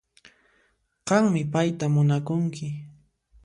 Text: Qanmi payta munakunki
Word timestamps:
Qanmi 1.07 1.41
payta 1.53 1.85
munakunki 1.93 2.67